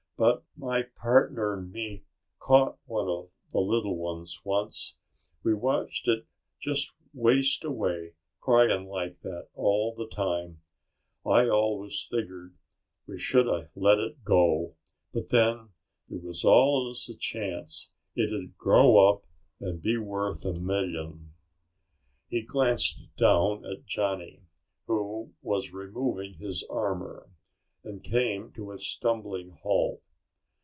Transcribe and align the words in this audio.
"But 0.17 0.43
my 0.55 0.83
partner'n 0.83 1.71
me 1.71 2.03
caught 2.37 2.77
one 2.85 3.07
of 3.09 3.31
the 3.51 3.57
little 3.59 3.97
ones 3.97 4.39
once. 4.43 4.95
We 5.41 5.55
watched 5.55 6.07
it 6.07 6.27
just 6.59 6.93
waste 7.11 7.65
away, 7.65 8.13
crying 8.39 8.85
like 8.87 9.21
that 9.21 9.47
all 9.55 9.95
the 9.95 10.05
time. 10.05 10.61
I 11.25 11.49
always 11.49 12.03
figured 12.07 12.53
we 13.07 13.17
should 13.17 13.47
have 13.47 13.71
let 13.73 13.97
it 13.97 14.23
go. 14.23 14.75
But 15.11 15.29
then 15.31 15.69
there 16.07 16.19
was 16.19 16.45
always 16.45 17.03
the 17.07 17.15
chance 17.15 17.89
it'd 18.15 18.55
grow 18.59 19.09
up 19.11 19.23
and 19.59 19.81
be 19.81 19.97
worth 19.97 20.45
a 20.45 20.53
million." 20.53 21.33
He 22.29 22.43
glanced 22.43 23.09
down 23.17 23.65
at 23.65 23.85
Johnny, 23.87 24.43
who 24.85 25.33
was 25.41 25.73
removing 25.73 26.35
his 26.35 26.63
armor, 26.69 27.27
and 27.83 28.03
came 28.03 28.51
to 28.51 28.71
a 28.71 28.77
stumbling 28.77 29.57
halt. 29.63 29.99